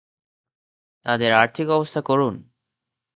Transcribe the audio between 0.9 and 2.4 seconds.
তাদের আর্থিক অবস্থা করুণ।